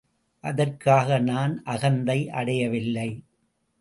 [0.43, 3.09] அதற்காக நான் அகந்தை அடையவில்லை.